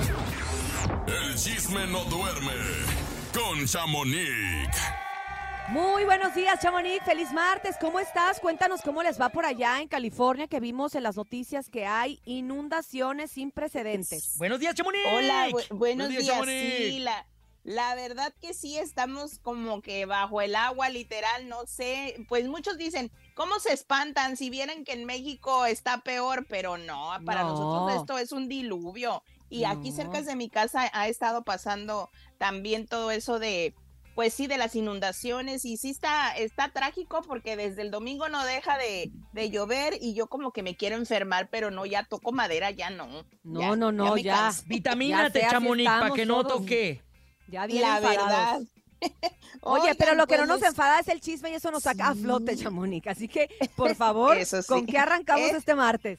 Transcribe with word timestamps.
El 0.00 1.34
chisme 1.36 1.86
no 1.86 2.04
duerme 2.04 2.52
con 3.34 3.66
Chamonix. 3.66 4.68
Muy 5.68 6.04
buenos 6.04 6.34
días, 6.34 6.60
Chamonix. 6.60 7.04
Feliz 7.04 7.30
martes. 7.32 7.76
¿Cómo 7.80 8.00
estás? 8.00 8.40
Cuéntanos 8.40 8.80
cómo 8.82 9.02
les 9.02 9.20
va 9.20 9.28
por 9.28 9.44
allá 9.44 9.80
en 9.80 9.88
California, 9.88 10.48
que 10.48 10.60
vimos 10.60 10.94
en 10.94 11.02
las 11.02 11.16
noticias 11.16 11.68
que 11.68 11.84
hay 11.86 12.20
inundaciones 12.24 13.30
sin 13.32 13.50
precedentes. 13.50 14.36
Buenos 14.38 14.60
días, 14.60 14.74
Chamonix. 14.74 15.04
Hola, 15.12 15.48
bu- 15.50 15.76
buenos, 15.76 16.08
días. 16.08 16.26
Chamonix. 16.26 16.76
Sí, 16.78 16.98
la, 17.00 17.26
la 17.64 17.94
verdad 17.94 18.32
que 18.40 18.54
sí 18.54 18.76
estamos 18.78 19.38
como 19.40 19.82
que 19.82 20.04
bajo 20.06 20.40
el 20.40 20.54
agua, 20.56 20.88
literal, 20.88 21.48
no 21.48 21.66
sé. 21.66 22.16
Pues 22.28 22.48
muchos 22.48 22.76
dicen, 22.76 23.10
¿cómo 23.34 23.58
se 23.60 23.72
espantan 23.72 24.36
si 24.36 24.50
vieran 24.50 24.84
que 24.84 24.92
en 24.92 25.04
México 25.04 25.66
está 25.66 25.98
peor? 26.02 26.46
Pero 26.48 26.78
no, 26.78 27.10
para 27.24 27.42
No. 27.42 27.50
nosotros 27.50 28.00
esto 28.00 28.18
es 28.18 28.32
un 28.32 28.48
diluvio. 28.48 29.22
Y 29.48 29.64
aquí 29.64 29.92
cerca 29.92 30.22
de 30.22 30.34
mi 30.36 30.48
casa 30.48 30.90
ha 30.94 31.08
estado 31.08 31.42
pasando 31.42 32.08
también 32.38 32.86
todo 32.86 33.10
eso 33.10 33.38
de, 33.38 33.74
pues 34.14 34.32
sí, 34.32 34.46
de 34.46 34.56
las 34.56 34.74
inundaciones. 34.76 35.66
Y 35.66 35.76
sí 35.76 35.90
está, 35.90 36.30
está 36.36 36.70
trágico 36.70 37.20
porque 37.20 37.54
desde 37.56 37.82
el 37.82 37.90
domingo 37.90 38.30
no 38.30 38.44
deja 38.46 38.78
de, 38.78 39.10
de 39.34 39.50
llover 39.50 39.98
y 40.00 40.14
yo 40.14 40.26
como 40.28 40.52
que 40.52 40.62
me 40.62 40.74
quiero 40.74 40.96
enfermar, 40.96 41.48
pero 41.50 41.70
no, 41.70 41.84
ya 41.84 42.02
toco 42.04 42.32
madera, 42.32 42.70
ya 42.70 42.88
no. 42.88 43.06
No, 43.42 43.60
Ya- 43.60 43.76
no, 43.76 43.92
no, 43.92 44.16
ya. 44.16 44.52
Vitamínate, 44.66 45.40
Ya 45.40 45.46
así 45.48 45.54
Chamonix, 45.54 45.90
para 45.90 46.10
que 46.14 46.24
no 46.24 46.44
toque. 46.46 47.02
Ya 47.48 47.66
bien 47.66 47.82
La 47.82 47.98
enfadados. 47.98 48.26
verdad. 48.26 48.60
Oye, 49.62 49.94
pero 49.94 50.14
lo 50.14 50.26
que 50.26 50.36
no 50.38 50.46
pues, 50.46 50.60
nos 50.60 50.68
enfada 50.68 51.00
es 51.00 51.08
el 51.08 51.20
chisme 51.20 51.50
y 51.50 51.54
eso 51.54 51.70
nos 51.70 51.84
saca 51.84 52.08
a 52.08 52.14
flote, 52.14 52.56
Sí. 52.56 52.64
Chamonix. 52.64 53.06
Así 53.06 53.28
que, 53.28 53.48
por 53.76 53.94
favor, 53.94 54.36
Eso 54.36 54.60
sí. 54.62 54.68
¿con 54.68 54.86
qué 54.86 54.98
arrancamos 54.98 55.50
Eh, 55.50 55.56
este 55.56 55.74
martes? 55.74 56.18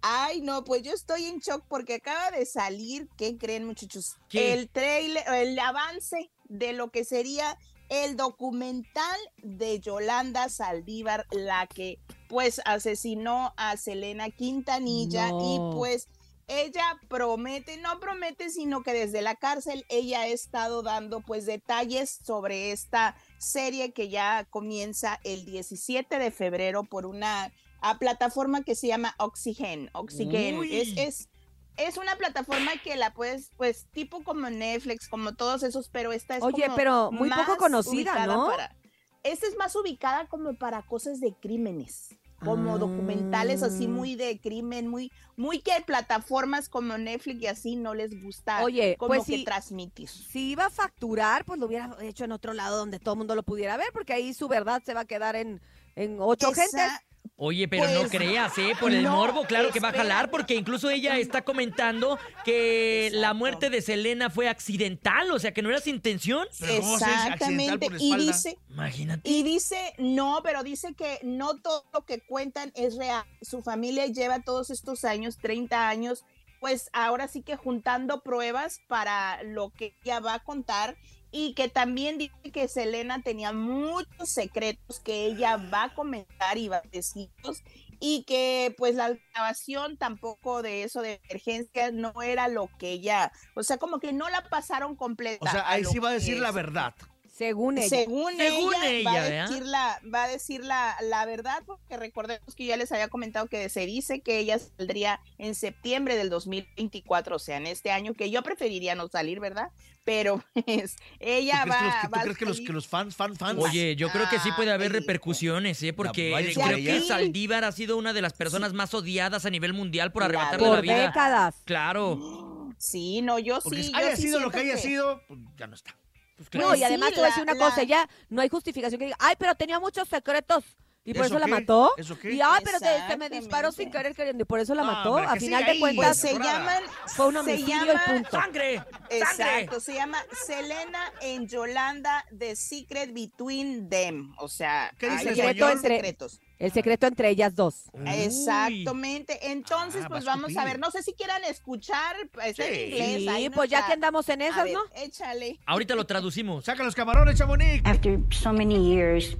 Ay, 0.00 0.40
no, 0.42 0.62
pues 0.62 0.82
yo 0.82 0.92
estoy 0.92 1.24
en 1.24 1.38
shock 1.40 1.64
porque 1.68 1.94
acaba 1.94 2.30
de 2.30 2.46
salir, 2.46 3.08
¿qué 3.16 3.36
creen, 3.36 3.64
muchachos? 3.66 4.16
¿Qué? 4.28 4.52
El 4.52 4.68
trailer, 4.68 5.24
el 5.34 5.58
avance 5.58 6.30
de 6.48 6.72
lo 6.72 6.90
que 6.92 7.04
sería 7.04 7.58
el 7.88 8.16
documental 8.16 9.18
de 9.38 9.80
Yolanda 9.80 10.48
Saldívar, 10.50 11.26
la 11.32 11.66
que 11.66 11.98
pues 12.28 12.60
asesinó 12.64 13.54
a 13.56 13.76
Selena 13.76 14.30
Quintanilla 14.30 15.30
y 15.30 15.58
pues 15.74 16.06
ella 16.48 16.98
promete, 17.08 17.76
no 17.76 18.00
promete, 18.00 18.50
sino 18.50 18.82
que 18.82 18.92
desde 18.92 19.22
la 19.22 19.36
cárcel 19.36 19.84
ella 19.88 20.22
ha 20.22 20.26
estado 20.26 20.82
dando 20.82 21.20
pues 21.20 21.46
detalles 21.46 22.18
sobre 22.24 22.72
esta 22.72 23.14
serie 23.38 23.92
que 23.92 24.08
ya 24.08 24.46
comienza 24.50 25.20
el 25.24 25.44
17 25.44 26.18
de 26.18 26.30
febrero 26.30 26.84
por 26.84 27.06
una 27.06 27.52
a 27.80 27.98
plataforma 27.98 28.64
que 28.64 28.74
se 28.74 28.88
llama 28.88 29.14
Oxygen. 29.18 29.90
Oxygen 29.92 30.64
es, 30.64 30.88
es, 30.96 31.28
es 31.76 31.96
una 31.96 32.16
plataforma 32.16 32.72
que 32.82 32.96
la 32.96 33.12
puedes, 33.14 33.50
pues, 33.56 33.86
tipo 33.92 34.24
como 34.24 34.50
Netflix, 34.50 35.08
como 35.08 35.34
todos 35.36 35.62
esos, 35.62 35.88
pero 35.88 36.12
esta 36.12 36.36
es 36.38 36.42
Oye, 36.42 36.64
como 36.64 36.74
pero 36.76 37.12
muy 37.12 37.30
poco 37.30 37.56
conocida, 37.56 38.26
¿no? 38.26 38.46
para- 38.46 38.74
esta 39.22 39.46
es 39.46 39.56
más 39.56 39.76
ubicada 39.76 40.26
como 40.28 40.54
para 40.54 40.82
cosas 40.82 41.20
de 41.20 41.34
crímenes, 41.34 42.16
como 42.44 42.78
documentales 42.78 43.62
así 43.62 43.86
Ah. 43.86 43.88
muy 43.88 44.14
de 44.14 44.38
crimen, 44.40 44.86
muy, 44.88 45.10
muy 45.36 45.58
que 45.60 45.72
plataformas 45.84 46.68
como 46.68 46.96
Netflix 46.98 47.42
y 47.42 47.46
así 47.46 47.76
no 47.76 47.94
les 47.94 48.22
gusta 48.22 48.62
Oye, 48.64 48.96
como 48.96 49.08
pues 49.14 49.24
que 49.26 49.36
sí. 49.38 49.44
transmitir. 49.44 50.08
Si 50.08 50.50
iba 50.50 50.66
a 50.66 50.70
facturar, 50.70 51.44
pues 51.44 51.58
lo 51.58 51.66
hubiera 51.66 51.96
hecho 52.00 52.24
en 52.24 52.32
otro 52.32 52.52
lado 52.52 52.76
donde 52.78 52.98
todo 53.00 53.14
el 53.14 53.18
mundo 53.18 53.34
lo 53.34 53.42
pudiera 53.42 53.76
ver, 53.76 53.88
porque 53.92 54.12
ahí 54.12 54.32
su 54.34 54.48
verdad 54.48 54.82
se 54.84 54.94
va 54.94 55.00
a 55.00 55.04
quedar 55.04 55.36
en, 55.36 55.60
en 55.96 56.18
ocho 56.20 56.50
Esa- 56.52 56.62
gentes. 56.62 57.07
Oye, 57.40 57.68
pero 57.68 57.88
no 57.88 58.00
Pues, 58.00 58.10
creas, 58.10 58.58
¿eh? 58.58 58.72
Por 58.80 58.92
el 58.92 59.04
no, 59.04 59.14
morbo, 59.14 59.44
claro 59.44 59.70
que 59.70 59.78
va 59.78 59.90
a 59.90 59.92
jalar, 59.92 60.28
porque 60.28 60.56
incluso 60.56 60.90
ella 60.90 61.18
está 61.18 61.42
comentando 61.42 62.18
que 62.44 63.10
la 63.12 63.32
muerte 63.32 63.70
de 63.70 63.80
Selena 63.80 64.28
fue 64.28 64.48
accidental, 64.48 65.30
o 65.30 65.38
sea, 65.38 65.54
que 65.54 65.62
no 65.62 65.68
era 65.70 65.78
sin 65.80 65.94
intención. 65.96 66.48
Pero 66.58 66.80
¿cómo 66.80 66.98
se 66.98 67.04
dice 67.04 67.16
accidental 67.28 67.34
Exactamente. 67.34 67.90
por 67.90 68.00
Y 68.00 68.16
dice, 68.26 68.58
Imagínate. 68.70 69.28
Y 69.30 69.42
dice, 69.44 69.94
no, 69.98 70.40
pero 70.42 70.64
dice 70.64 70.94
que 70.94 71.20
no 71.22 71.56
todo 71.60 71.84
lo 71.92 72.04
que 72.04 72.20
cuentan 72.20 72.72
es 72.74 72.96
real. 72.96 73.24
Su 73.40 73.62
familia 73.62 74.06
lleva 74.06 74.40
todos 74.40 74.70
estos 74.70 75.04
años, 75.04 75.38
30 75.38 75.88
años, 75.88 76.24
pues 76.60 76.90
ahora 76.92 77.28
sí 77.28 77.42
que 77.42 77.56
juntando 77.56 78.22
pruebas 78.22 78.80
para 78.88 79.42
lo 79.44 79.70
que 79.70 79.94
ella 80.04 80.18
va 80.18 80.34
a 80.34 80.38
contar 80.42 80.96
y 81.30 81.54
que 81.54 81.68
también 81.68 82.18
dice 82.18 82.50
que 82.52 82.68
Selena 82.68 83.22
tenía 83.22 83.52
muchos 83.52 84.30
secretos 84.30 85.00
que 85.00 85.26
ella 85.26 85.56
va 85.56 85.84
a 85.84 85.94
comentar 85.94 86.56
y 86.58 86.68
va 86.68 86.78
a 86.78 86.82
decirlos 86.90 87.62
y 88.00 88.24
que 88.24 88.74
pues 88.78 88.94
la 88.94 89.16
grabación 89.32 89.96
tampoco 89.96 90.62
de 90.62 90.84
eso 90.84 91.02
de 91.02 91.20
emergencia 91.24 91.90
no 91.90 92.22
era 92.22 92.48
lo 92.48 92.68
que 92.78 92.92
ella, 92.92 93.32
o 93.54 93.62
sea, 93.62 93.78
como 93.78 93.98
que 93.98 94.12
no 94.12 94.28
la 94.28 94.48
pasaron 94.48 94.96
completa. 94.96 95.44
O 95.44 95.50
sea, 95.50 95.68
ahí 95.68 95.84
sí 95.84 95.98
va 95.98 96.10
a 96.10 96.12
decir 96.12 96.38
la 96.38 96.52
verdad. 96.52 96.94
Según 97.38 97.78
ella. 97.78 97.88
Según, 97.88 98.36
Según 98.36 98.74
ella, 98.82 98.90
ella, 98.90 99.10
va, 99.10 99.14
a 99.14 99.28
decir 99.30 99.66
la, 99.66 100.00
va 100.12 100.24
a 100.24 100.28
decir 100.28 100.64
la, 100.64 100.96
la 101.02 101.24
verdad, 101.24 101.62
porque 101.64 101.96
recordemos 101.96 102.56
que 102.56 102.66
ya 102.66 102.76
les 102.76 102.90
había 102.90 103.06
comentado 103.06 103.46
que 103.46 103.68
se 103.68 103.86
dice 103.86 104.20
que 104.20 104.38
ella 104.38 104.58
saldría 104.58 105.20
en 105.38 105.54
septiembre 105.54 106.16
del 106.16 106.30
2024, 106.30 107.36
o 107.36 107.38
sea, 107.38 107.56
en 107.56 107.68
este 107.68 107.92
año, 107.92 108.14
que 108.14 108.30
yo 108.30 108.42
preferiría 108.42 108.96
no 108.96 109.06
salir, 109.06 109.38
¿verdad? 109.38 109.70
Pero 110.04 110.42
pues 110.66 110.96
ella 111.20 111.62
¿Tú 111.64 111.70
crees, 111.70 111.78
que 111.78 111.84
los, 111.84 111.94
va, 111.94 112.02
tú 112.02 112.10
va 112.10 112.22
crees 112.22 112.38
que 112.38 112.44
los, 112.44 112.60
que 112.60 112.72
los 112.72 112.88
fans, 112.88 113.14
fan, 113.14 113.36
fans? 113.36 113.62
Oye, 113.62 113.94
yo 113.94 114.08
creo 114.08 114.28
que 114.28 114.40
sí 114.40 114.50
puede 114.56 114.72
haber 114.72 114.90
repercusiones, 114.90 115.80
¿eh? 115.84 115.92
Porque 115.92 116.32
creo 116.54 116.76
que 116.76 116.96
ella. 116.96 117.06
Saldívar 117.06 117.62
ha 117.62 117.70
sido 117.70 117.96
una 117.96 118.12
de 118.12 118.20
las 118.20 118.32
personas 118.32 118.72
más 118.72 118.92
odiadas 118.94 119.46
a 119.46 119.50
nivel 119.50 119.74
mundial 119.74 120.10
por 120.10 120.24
arrebatarle 120.24 120.66
la 120.66 120.74
Por 120.74 120.82
vida. 120.82 121.06
décadas. 121.06 121.54
Claro. 121.64 122.74
Sí, 122.78 123.22
no, 123.22 123.38
yo 123.38 123.60
Porque 123.62 123.84
sí. 123.84 123.92
haya 123.94 124.10
yo 124.10 124.16
sí 124.16 124.22
sido 124.22 124.40
lo 124.40 124.50
que 124.50 124.58
haya 124.58 124.76
sido, 124.76 125.22
pues 125.28 125.38
ya 125.56 125.68
no 125.68 125.74
está. 125.74 125.94
Pues 126.38 126.54
No, 126.54 126.74
y 126.74 126.84
además 126.84 127.08
sí, 127.08 127.14
te 127.16 127.20
voy 127.20 127.26
a 127.26 127.30
decir 127.30 127.44
la- 127.46 127.52
una 127.52 127.60
cosa, 127.64 127.78
la- 127.78 127.82
ya 127.84 128.08
no 128.30 128.40
hay 128.40 128.48
justificación 128.48 128.98
que 128.98 129.06
diga, 129.06 129.16
ay, 129.20 129.34
pero 129.38 129.54
tenía 129.56 129.80
muchos 129.80 130.08
secretos 130.08 130.64
y 131.10 131.14
por 131.14 131.24
¿Eso 131.24 131.34
eso, 131.34 131.38
la 131.38 131.46
qué? 131.46 131.50
mató. 131.52 131.92
¿Eso 131.96 132.18
qué? 132.18 132.32
Y 132.34 132.40
ay, 132.40 132.60
pero 132.64 132.78
se, 132.78 132.86
se 133.08 133.16
me 133.16 133.30
disparó 133.30 133.72
sin 133.72 133.90
querer 133.90 134.14
queriendo 134.14 134.42
y 134.42 134.44
por 134.46 134.60
eso 134.60 134.74
la 134.74 134.82
No, 134.82 134.92
mató. 134.92 135.12
hombre, 135.14 135.26
a 135.26 135.32
que 135.34 135.40
final 135.40 135.64
de 135.64 135.70
ahí, 135.70 135.80
Pues 135.80 135.94
cuentas, 135.96 136.18
se 136.18 136.32
llaman. 136.38 136.82
fue 137.06 137.26
un 137.28 137.32
se 137.34 137.40
homicidio 137.40 137.84
llama- 137.86 138.02
y 138.06 138.10
punto. 138.12 138.30
¡Sangre! 138.30 138.76
¡Sangre! 138.76 139.18
Exacto, 139.18 139.80
se 139.80 139.94
llama 139.94 140.18
Selena 140.46 141.00
en 141.22 141.48
Yolanda, 141.48 142.24
The 142.36 142.54
Secret 142.56 143.12
Between 143.14 143.88
Them. 143.88 144.34
O 144.38 144.48
sea, 144.48 144.92
¿Qué 144.98 145.08
dice 145.10 145.30
hay 145.30 145.40
en 145.40 145.48
español? 145.48 145.80
secretos. 145.80 146.40
El 146.58 146.72
secreto 146.72 147.06
entre 147.06 147.30
ellas 147.30 147.54
dos. 147.54 147.84
Uy. 147.92 148.02
Exactamente. 148.08 149.50
Entonces, 149.52 150.02
Ah, 150.04 150.08
pues 150.08 150.24
vamos 150.24 150.56
a 150.56 150.64
ver. 150.64 150.78
No 150.78 150.90
sé 150.90 151.02
si 151.02 151.12
quieran 151.12 151.44
escuchar. 151.44 152.16
Está 152.44 152.64
Sí. 152.64 152.68
en 152.68 152.74
inglés. 152.92 153.16
Sí, 153.22 153.28
ahí 153.28 153.48
no 153.48 153.54
pues 153.54 153.70
ya 153.70 153.78
está. 153.78 153.86
que 153.88 153.92
andamos 153.94 154.28
en 154.28 154.42
esas, 154.42 154.64
ver, 154.64 154.74
¿no? 154.74 154.80
Échale. 154.96 155.58
Ahorita 155.66 155.94
lo 155.94 156.04
traducimos. 156.06 156.64
Saca 156.64 156.82
los 156.82 156.94
camarones, 156.96 157.36
Chamonix. 157.38 157.80
After 157.86 158.18
so 158.30 158.52
many 158.52 158.74
years, 158.92 159.36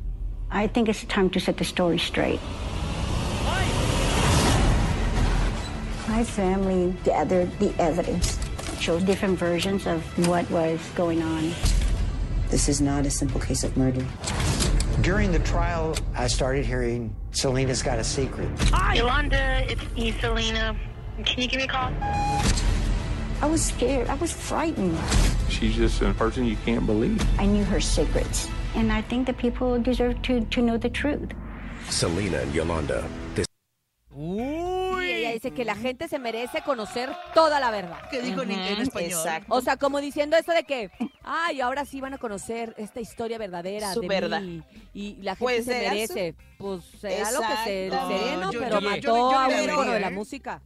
I 0.50 0.66
think 0.66 0.88
it's 0.88 1.04
time 1.04 1.28
to 1.31 1.41
set 1.41 1.59
the 1.59 1.64
story 1.64 1.98
straight. 1.98 2.41
My 6.09 6.25
family 6.25 6.94
gathered 7.04 7.56
the 7.59 7.72
evidence, 7.78 8.38
shows 8.81 9.03
different 9.03 9.38
versions 9.38 9.87
of 9.87 10.03
what 10.26 10.50
was 10.50 10.81
going 10.94 11.22
on. 11.22 11.53
This 12.48 12.69
is 12.69 12.81
not 12.81 13.04
a 13.04 13.10
simple 13.10 13.41
case 13.41 13.62
of 13.62 13.76
murder. 13.76 14.04
During 15.03 15.32
the 15.32 15.38
trial, 15.41 15.94
I 16.16 16.26
started 16.28 16.64
hearing 16.64 17.14
Selena's 17.32 17.82
got 17.82 17.98
a 17.98 18.04
secret. 18.04 18.48
Hi, 18.72 18.94
Yolanda, 18.94 19.64
it's 19.70 19.94
me, 19.94 20.12
Selena. 20.19 20.75
Can 21.25 21.42
you 21.42 21.48
give 21.48 21.58
me 21.58 21.64
a 21.64 21.69
call? 21.69 21.92
I 23.41 23.47
was 23.47 23.64
scared. 23.64 24.08
I 24.08 24.14
was 24.14 24.32
frightened. 24.32 24.98
She's 25.48 25.76
just 25.76 26.00
a 26.03 26.12
person 26.14 26.44
you 26.44 26.56
can't 26.64 26.87
believe. 26.87 27.22
I 27.38 27.47
knew 27.47 27.64
her 27.64 27.81
secrets. 27.81 28.48
And 28.78 28.92
I 28.92 29.02
think 29.02 29.26
that 29.26 29.36
people 29.36 29.76
deserve 29.82 30.22
to, 30.22 30.40
to 30.50 30.60
know 30.62 30.78
the 30.78 30.88
truth. 30.90 31.34
Selena 31.90 32.38
and 32.38 32.54
Yolanda. 32.54 33.02
This 33.34 33.44
Y 34.16 35.10
ella 35.10 35.32
dice 35.32 35.50
que 35.52 35.64
la 35.64 35.74
gente 35.74 36.06
se 36.08 36.18
merece 36.18 36.62
conocer 36.62 37.10
toda 37.34 37.58
la 37.60 37.70
verdad. 37.72 37.98
¿Qué 38.10 38.20
dijo 38.22 38.42
en, 38.42 38.52
en 38.52 38.80
español? 38.82 39.10
Exacto. 39.10 39.52
O 39.54 39.60
sea, 39.60 39.76
como 39.76 40.00
diciendo 40.00 40.36
eso 40.36 40.52
de 40.52 40.62
que, 40.64 40.90
ay, 41.25 41.60
ahora 41.60 41.84
sí 41.84 42.00
van 42.00 42.14
a 42.14 42.19
conocer 42.19 42.75
esta 42.78 43.00
historia 43.00 43.36
verdadera 43.38 43.92
Su 43.94 44.00
de 44.00 44.08
verdad. 44.08 44.40
mí. 44.40 44.62
Y 44.94 45.16
la 45.22 45.32
gente 45.34 45.44
Pues 45.44 45.64
se 45.64 45.72
será 45.72 45.88
su- 45.90 45.94
merece. 45.94 46.34
Pues 46.58 46.84
será 47.00 47.31
lo 47.32 47.40
que 47.40 47.56
se 47.64 47.86
el 47.86 47.92
Exacto. 47.92 48.19
sereno, 48.19 48.52
Yo- 48.52 48.60
pero 48.60 48.74
yo- 48.74 48.81
yo- 48.81 48.90
mató 48.90 49.00
yo- 49.02 49.14
yo 49.32 49.38
a 49.38 49.46
un 49.82 49.90
de 49.92 50.00
la 50.00 50.10
música. 50.10 50.62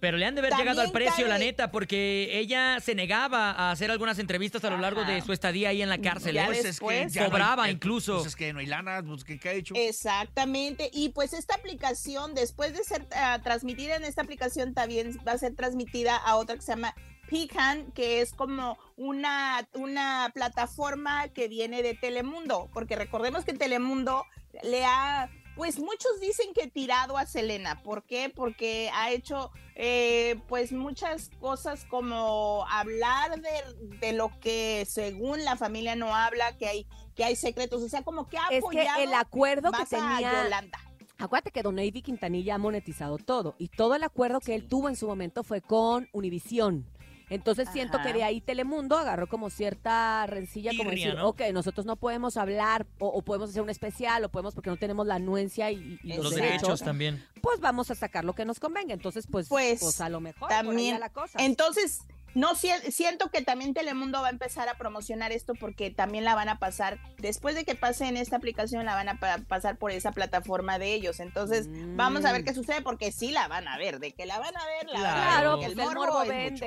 Pero 0.00 0.16
le 0.18 0.26
han 0.26 0.34
de 0.34 0.40
haber 0.40 0.50
También 0.50 0.68
llegado 0.68 0.86
al 0.86 0.92
precio, 0.92 1.26
la 1.26 1.38
neta, 1.38 1.70
porque 1.70 2.38
ella 2.38 2.78
se 2.80 2.94
negaba 2.94 3.52
a 3.52 3.70
hacer 3.70 3.90
algunas 3.90 4.18
entrevistas 4.18 4.62
a 4.64 4.70
lo 4.70 4.78
largo 4.78 5.04
de 5.04 5.20
su 5.22 5.32
estadía 5.32 5.70
ahí 5.70 5.82
en 5.82 5.88
la 5.88 5.98
cárcel. 5.98 6.34
Ya 6.34 6.44
¿eh? 6.44 6.46
Pues 6.46 6.64
es 6.64 6.80
que 6.80 7.06
no 7.20 7.24
hay- 7.24 7.30
Cobraba 7.30 7.70
incluso. 7.70 8.16
Pues 8.16 8.26
es 8.28 8.36
que 8.36 8.52
no 8.52 8.58
hay 8.58 8.66
lana, 8.66 9.02
pues 9.06 9.24
¿qué, 9.24 9.38
qué 9.38 9.48
ha 9.48 9.52
hecho? 9.52 9.74
Exactamente. 9.76 10.90
Y 10.92 11.10
pues 11.10 11.32
esta 11.32 11.54
aplicación, 11.54 12.34
después 12.34 12.74
de 12.74 12.84
ser 12.84 13.06
ah, 13.14 13.40
transmitida 13.42 13.96
en 13.96 14.04
esta 14.04 14.22
aplicación, 14.22 14.74
también 14.74 15.18
va 15.26 15.32
a 15.32 15.38
ser 15.38 15.54
transmitida 15.54 16.16
a 16.16 16.36
otra 16.36 16.56
que 16.56 16.62
se 16.62 16.72
llama 16.72 16.94
Pecan, 17.30 17.90
que 17.92 18.20
es 18.20 18.32
como 18.32 18.78
una, 18.96 19.66
una 19.72 20.30
plataforma 20.34 21.28
que 21.28 21.48
viene 21.48 21.82
de 21.82 21.94
Telemundo, 21.94 22.68
porque 22.72 22.96
recordemos 22.96 23.44
que 23.44 23.54
Telemundo 23.54 24.24
le 24.62 24.84
ha 24.84 25.30
pues 25.56 25.78
muchos 25.78 26.20
dicen 26.20 26.52
que 26.54 26.68
tirado 26.68 27.16
a 27.16 27.26
Selena. 27.26 27.82
¿Por 27.82 28.04
qué? 28.04 28.30
Porque 28.34 28.90
ha 28.94 29.10
hecho 29.10 29.50
eh, 29.76 30.40
pues 30.48 30.72
muchas 30.72 31.30
cosas 31.40 31.84
como 31.84 32.66
hablar 32.70 33.40
de, 33.40 33.98
de, 33.98 34.12
lo 34.12 34.30
que 34.40 34.84
según 34.88 35.44
la 35.44 35.56
familia 35.56 35.96
no 35.96 36.14
habla, 36.14 36.56
que 36.56 36.66
hay, 36.66 36.86
que 37.14 37.24
hay 37.24 37.36
secretos. 37.36 37.82
O 37.82 37.88
sea, 37.88 38.02
como 38.02 38.28
que 38.28 38.38
ha 38.38 38.48
es 38.50 38.58
apoyado 38.58 38.98
que 38.98 39.04
el 39.04 39.14
acuerdo 39.14 39.70
que 39.72 39.86
tenía 39.86 40.20
Yolanda. 40.20 40.78
Acuérdate 41.18 41.52
que 41.52 41.62
Don 41.62 41.76
Navy 41.76 42.02
Quintanilla 42.02 42.56
ha 42.56 42.58
monetizado 42.58 43.18
todo 43.18 43.54
y 43.58 43.68
todo 43.68 43.94
el 43.94 44.02
acuerdo 44.02 44.40
que 44.40 44.54
él 44.54 44.68
tuvo 44.68 44.88
en 44.88 44.96
su 44.96 45.06
momento 45.06 45.44
fue 45.44 45.60
con 45.60 46.08
Univisión. 46.12 46.86
Entonces 47.30 47.68
siento 47.72 47.96
Ajá. 47.96 48.06
que 48.06 48.12
de 48.12 48.22
ahí 48.22 48.40
Telemundo 48.40 48.96
agarró 48.98 49.26
como 49.28 49.48
cierta 49.50 50.26
rencilla, 50.26 50.72
como 50.76 50.90
decir, 50.90 51.14
¿no? 51.14 51.28
ok, 51.28 51.40
nosotros 51.52 51.86
no 51.86 51.96
podemos 51.96 52.36
hablar 52.36 52.86
o, 52.98 53.08
o 53.08 53.22
podemos 53.22 53.50
hacer 53.50 53.62
un 53.62 53.70
especial 53.70 54.24
o 54.24 54.28
podemos 54.28 54.54
porque 54.54 54.70
no 54.70 54.76
tenemos 54.76 55.06
la 55.06 55.14
anuencia 55.16 55.70
y, 55.70 55.98
y 56.02 56.08
los, 56.14 56.24
Los 56.24 56.34
derechos 56.34 56.82
también. 56.82 57.24
pues 57.40 57.60
vamos 57.60 57.90
a 57.90 57.94
sacar 57.94 58.24
lo 58.24 58.34
que 58.34 58.44
nos 58.44 58.60
convenga. 58.60 58.92
Entonces, 58.94 59.26
pues, 59.30 59.48
pues, 59.48 59.80
Pues, 59.80 60.00
a 60.00 60.08
lo 60.08 60.20
mejor 60.20 60.48
por 60.48 60.52
ahí 60.52 60.64
también. 60.66 61.00
la 61.00 61.08
cosa. 61.10 61.38
Entonces, 61.42 62.00
no 62.34 62.54
si- 62.56 62.68
siento 62.90 63.30
que 63.30 63.42
también 63.42 63.74
Telemundo 63.74 64.20
va 64.20 64.26
a 64.26 64.30
empezar 64.30 64.68
a 64.68 64.74
promocionar 64.76 65.30
esto 65.32 65.54
porque 65.54 65.90
también 65.90 66.24
la 66.24 66.34
van 66.34 66.48
a 66.48 66.58
pasar, 66.58 66.98
después 67.18 67.54
de 67.54 67.64
que 67.64 67.74
pase 67.76 68.06
en 68.06 68.16
esta 68.16 68.36
aplicación, 68.36 68.84
la 68.84 68.94
van 68.94 69.08
a 69.08 69.18
pa- 69.20 69.38
pasar 69.48 69.78
por 69.78 69.92
esa 69.92 70.12
plataforma 70.12 70.78
de 70.78 70.92
ellos. 70.94 71.20
Entonces, 71.20 71.68
vamos 71.96 72.24
a 72.24 72.32
ver 72.32 72.42
Mm. 72.42 72.44
qué 72.44 72.54
sucede 72.54 72.82
porque 72.82 73.12
sí 73.12 73.30
la 73.30 73.46
van 73.48 73.66
a 73.68 73.78
ver, 73.78 73.98
de 74.00 74.12
que 74.12 74.26
la 74.26 74.38
van 74.40 74.54
a 74.56 74.66
ver, 74.66 74.86
la 74.90 75.00
van 75.00 75.10
a 75.10 75.14
ver. 75.14 75.22
claro, 75.24 75.50
porque 75.52 75.74
pues 75.74 75.88
el 75.88 75.94
morbo 75.94 76.22
es 76.22 76.52
mucho. 76.52 76.64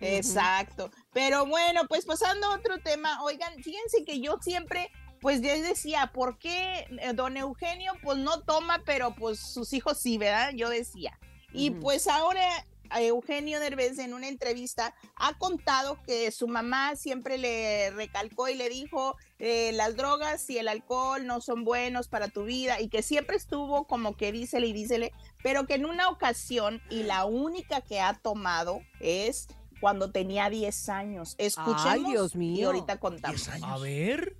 Exacto. 0.00 0.90
Pero 1.12 1.46
bueno, 1.46 1.82
pues 1.88 2.04
pasando 2.04 2.46
a 2.46 2.54
otro 2.56 2.78
tema, 2.78 3.22
oigan, 3.22 3.62
fíjense 3.62 4.04
que 4.04 4.20
yo 4.20 4.38
siempre, 4.40 4.90
pues 5.20 5.42
yo 5.42 5.50
decía, 5.60 6.10
¿por 6.12 6.38
qué 6.38 6.86
eh, 7.00 7.12
don 7.14 7.36
Eugenio 7.36 7.92
pues 8.02 8.18
no 8.18 8.42
toma, 8.42 8.82
pero 8.84 9.14
pues 9.14 9.38
sus 9.38 9.72
hijos 9.72 9.98
sí, 9.98 10.18
¿verdad? 10.18 10.52
Yo 10.54 10.68
decía. 10.68 11.18
Y 11.52 11.70
pues 11.70 12.06
ahora 12.06 12.64
a 12.90 13.02
Eugenio 13.02 13.60
Derbez 13.60 13.98
en 13.98 14.12
una 14.12 14.28
entrevista 14.28 14.94
ha 15.16 15.38
contado 15.38 16.02
que 16.02 16.30
su 16.30 16.48
mamá 16.48 16.96
siempre 16.96 17.38
le 17.38 17.90
recalcó 17.90 18.48
y 18.48 18.54
le 18.54 18.68
dijo 18.68 19.16
eh, 19.38 19.70
las 19.72 19.96
drogas 19.96 20.48
y 20.50 20.58
el 20.58 20.68
alcohol 20.68 21.24
no 21.26 21.40
son 21.40 21.64
buenos 21.64 22.08
para 22.08 22.28
tu 22.28 22.44
vida 22.44 22.80
y 22.80 22.88
que 22.88 23.02
siempre 23.02 23.36
estuvo 23.36 23.86
como 23.86 24.16
que 24.16 24.32
dísele 24.32 24.66
y 24.66 24.72
dísele, 24.72 25.12
pero 25.42 25.66
que 25.66 25.74
en 25.74 25.86
una 25.86 26.08
ocasión 26.08 26.82
y 26.90 27.04
la 27.04 27.24
única 27.24 27.80
que 27.80 28.00
ha 28.00 28.14
tomado 28.14 28.80
es 28.98 29.48
cuando 29.80 30.10
tenía 30.10 30.50
10 30.50 30.88
años. 30.90 31.34
Escuchemos 31.38 31.86
Ay, 31.86 32.04
Dios 32.04 32.34
y 32.34 32.38
mío. 32.38 32.66
ahorita 32.68 32.98
contamos. 32.98 33.48
A 33.62 33.78
ver. 33.78 34.36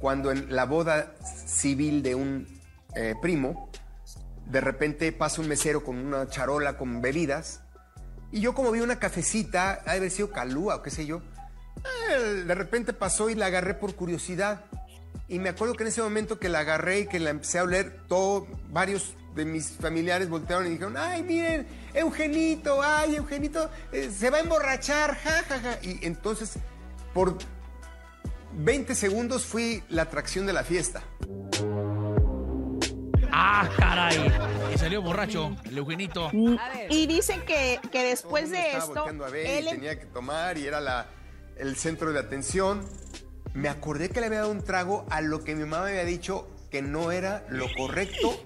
Cuando 0.00 0.30
en 0.30 0.54
la 0.54 0.64
boda 0.64 1.14
civil 1.46 2.02
de 2.02 2.14
un 2.14 2.46
eh, 2.94 3.14
primo, 3.20 3.68
de 4.46 4.60
repente 4.60 5.10
pasa 5.12 5.40
un 5.40 5.48
mesero 5.48 5.84
con 5.84 5.98
una 5.98 6.28
charola 6.28 6.78
con 6.78 7.02
bebidas, 7.02 7.62
y 8.30 8.40
yo 8.40 8.54
como 8.54 8.70
vi 8.70 8.80
una 8.80 8.98
cafecita, 8.98 9.82
ha 9.86 9.92
de 9.92 9.98
haber 9.98 10.10
sido 10.10 10.30
calúa 10.30 10.76
o 10.76 10.82
qué 10.82 10.90
sé 10.90 11.06
yo, 11.06 11.22
eh, 12.10 12.44
de 12.46 12.54
repente 12.54 12.92
pasó 12.92 13.30
y 13.30 13.34
la 13.34 13.46
agarré 13.46 13.74
por 13.74 13.94
curiosidad. 13.94 14.64
Y 15.28 15.38
me 15.38 15.50
acuerdo 15.50 15.74
que 15.74 15.82
en 15.84 15.88
ese 15.88 16.02
momento 16.02 16.38
que 16.38 16.48
la 16.48 16.60
agarré 16.60 17.00
y 17.00 17.06
que 17.06 17.20
la 17.20 17.30
empecé 17.30 17.58
a 17.58 17.64
oler, 17.64 18.02
todo, 18.06 18.46
varios 18.70 19.14
de 19.34 19.44
mis 19.44 19.70
familiares 19.70 20.28
voltearon 20.28 20.66
y 20.66 20.70
dijeron, 20.70 20.96
ay, 20.96 21.22
miren, 21.22 21.66
Eugenito, 21.98 22.80
ay, 22.82 23.16
Eugenito, 23.16 23.70
eh, 23.92 24.10
se 24.16 24.30
va 24.30 24.38
a 24.38 24.40
emborrachar, 24.40 25.16
ja, 25.16 25.42
ja, 25.48 25.60
ja. 25.60 25.78
Y 25.82 25.98
entonces, 26.06 26.54
por 27.12 27.36
20 28.52 28.94
segundos 28.94 29.44
fui 29.44 29.82
la 29.88 30.02
atracción 30.02 30.46
de 30.46 30.52
la 30.52 30.64
fiesta. 30.64 31.02
Ah, 33.32 33.68
caray. 33.76 34.32
Y 34.74 34.78
salió 34.78 35.02
borracho, 35.02 35.56
el 35.64 35.78
Eugenito. 35.78 36.30
Y 36.88 37.06
dicen 37.06 37.42
que, 37.42 37.80
que 37.90 38.04
después 38.04 38.50
de 38.50 38.58
estaba 38.58 38.78
esto, 38.78 38.94
volteando 38.94 39.24
a 39.24 39.30
ver 39.30 39.46
y 39.46 39.68
él 39.68 39.68
tenía 39.70 39.98
que 39.98 40.06
tomar 40.06 40.58
y 40.58 40.66
era 40.66 40.80
la, 40.80 41.06
el 41.56 41.76
centro 41.76 42.12
de 42.12 42.20
atención. 42.20 42.84
Me 43.54 43.68
acordé 43.68 44.10
que 44.10 44.20
le 44.20 44.26
había 44.26 44.40
dado 44.40 44.52
un 44.52 44.62
trago 44.62 45.04
a 45.10 45.20
lo 45.20 45.42
que 45.42 45.54
mi 45.54 45.64
mamá 45.64 45.84
me 45.84 45.90
había 45.90 46.04
dicho 46.04 46.48
que 46.70 46.82
no 46.82 47.10
era 47.12 47.44
lo 47.48 47.66
correcto. 47.76 48.40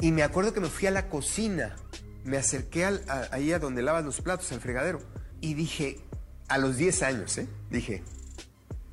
Y 0.00 0.12
me 0.12 0.22
acuerdo 0.22 0.52
que 0.52 0.60
me 0.60 0.68
fui 0.68 0.86
a 0.86 0.90
la 0.90 1.08
cocina. 1.08 1.76
Me 2.24 2.36
acerqué 2.36 2.84
al- 2.84 3.02
a- 3.08 3.28
ahí 3.32 3.52
a 3.52 3.58
donde 3.58 3.82
lavas 3.82 4.04
los 4.04 4.20
platos, 4.20 4.50
al 4.52 4.60
fregadero. 4.60 5.00
Y 5.40 5.54
dije, 5.54 6.00
a 6.48 6.58
los 6.58 6.76
10 6.76 7.02
años, 7.02 7.36
¿eh? 7.38 7.46
Dije, 7.70 8.02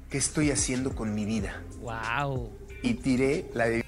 ¿qué 0.09 0.17
estoy 0.17 0.51
haciendo 0.51 0.93
con 0.95 1.13
mi 1.15 1.25
vida? 1.25 1.61
Wow. 1.79 2.51
Y 2.83 2.95
tiré 2.95 3.49
la 3.53 3.65
bebida. 3.65 3.80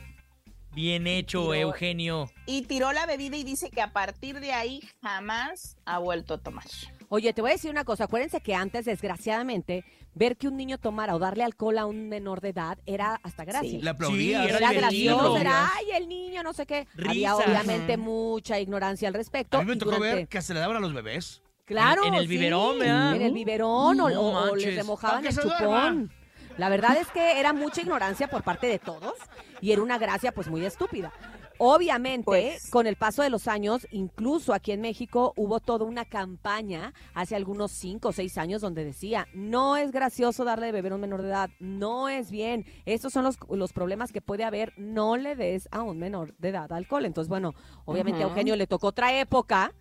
Bien 0.73 1.05
hecho, 1.07 1.41
Tiró- 1.41 1.53
Eugenio. 1.55 2.29
y 2.45 2.63
tiró 2.63 2.91
la 2.93 3.05
bebida 3.05 3.37
y 3.37 3.43
dice 3.43 3.69
que 3.69 3.81
a 3.81 3.91
partir 3.93 4.39
de 4.39 4.51
ahí 4.53 4.81
jamás 5.01 5.77
ha 5.85 5.99
vuelto 5.99 6.33
a 6.35 6.37
tomar. 6.39 6.65
Oye, 7.09 7.31
te 7.33 7.41
voy 7.41 7.51
a 7.51 7.53
decir 7.53 7.69
una 7.69 7.83
cosa. 7.83 8.05
Acuérdense 8.05 8.41
que 8.41 8.55
antes, 8.55 8.85
desgraciadamente, 8.85 9.85
ver 10.15 10.35
que 10.35 10.47
un 10.47 10.57
niño 10.57 10.79
tomara 10.79 11.13
o 11.15 11.19
darle 11.19 11.43
alcohol 11.43 11.77
a 11.77 11.85
un 11.85 12.09
menor 12.09 12.41
de 12.41 12.49
edad 12.49 12.79
era 12.87 13.19
hasta 13.21 13.45
gracia. 13.45 13.79
Le 13.79 13.89
aplaudía. 13.89 14.41
Sí, 14.43 14.49
Era, 14.49 14.57
Era 14.57 14.73
gracioso, 14.73 15.37
era, 15.37 15.71
ay, 15.75 15.91
el 15.95 16.07
niño, 16.07 16.41
no 16.41 16.53
sé 16.53 16.65
qué. 16.65 16.87
Había 17.07 17.33
Risas. 17.33 17.47
obviamente 17.47 17.97
mucha 17.97 18.59
ignorancia 18.59 19.07
al 19.07 19.13
respecto. 19.13 19.57
A 19.57 19.61
mí 19.61 19.67
me 19.67 19.75
y 19.75 19.77
tocó 19.77 19.91
durante- 19.91 20.15
ver 20.15 20.27
que 20.27 20.41
se 20.41 20.55
le 20.55 20.59
daban 20.59 20.77
a 20.77 20.79
los 20.79 20.93
bebés. 20.93 21.41
Claro, 21.65 22.03
En 22.05 22.15
el 22.15 22.23
sí, 22.23 22.27
biberón, 22.29 22.79
¿verdad? 22.79 23.15
En 23.15 23.21
el 23.21 23.31
biberón 23.31 23.99
o, 24.01 24.09
No 24.09 24.19
o- 24.21 24.51
o 24.51 24.55
les 24.55 24.75
remojaban 24.75 25.25
el 25.25 25.35
chupón. 25.37 26.11
La 26.57 26.69
verdad 26.69 26.97
es 26.97 27.07
que 27.07 27.39
era 27.39 27.51
mucha 27.53 27.81
ignorancia 27.81 28.27
por 28.27 28.43
parte 28.43 28.67
de 28.67 28.77
todos 28.79 29.13
y 29.61 29.71
era 29.71 29.81
una 29.81 29.97
gracia 29.97 30.31
pues 30.31 30.47
muy 30.47 30.65
estúpida. 30.65 31.11
Obviamente, 31.59 32.25
Pues. 32.25 32.69
con 32.71 32.87
el 32.87 32.95
paso 32.95 33.21
de 33.21 33.29
los 33.29 33.47
años, 33.47 33.87
incluso 33.91 34.53
aquí 34.53 34.71
en 34.71 34.81
México 34.81 35.33
hubo 35.37 35.59
toda 35.59 35.85
una 35.85 36.03
campaña 36.03 36.93
hace 37.13 37.35
algunos 37.35 37.71
cinco 37.71 38.09
o 38.09 38.11
seis 38.11 38.37
años 38.37 38.61
donde 38.61 38.83
decía, 38.83 39.27
no 39.33 39.77
es 39.77 39.91
gracioso 39.91 40.43
darle 40.43 40.65
de 40.67 40.71
beber 40.71 40.93
a 40.93 40.95
un 40.95 41.01
menor 41.01 41.21
de 41.21 41.29
edad, 41.29 41.49
no 41.59 42.09
es 42.09 42.31
bien, 42.31 42.65
estos 42.85 43.13
son 43.13 43.23
los, 43.23 43.37
los 43.49 43.71
problemas 43.71 44.11
que 44.11 44.19
puede 44.19 44.43
haber, 44.43 44.73
no 44.77 45.15
le 45.15 45.35
des 45.35 45.69
a 45.71 45.83
un 45.83 45.99
menor 45.99 46.35
de 46.37 46.49
edad 46.49 46.71
alcohol. 46.73 47.05
Entonces, 47.05 47.29
bueno, 47.29 47.53
obviamente 47.85 48.21
a. 48.23 48.27
Eugenio 48.27 48.55
le 48.55 48.67
tocó 48.67 48.87
otra 48.87 49.17
época 49.17 49.73